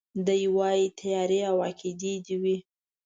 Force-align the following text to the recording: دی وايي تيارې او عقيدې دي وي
دی 0.25 0.43
وايي 0.57 0.85
تيارې 0.99 1.39
او 1.51 1.55
عقيدې 1.67 2.13
دي 2.25 2.35
وي 2.43 2.57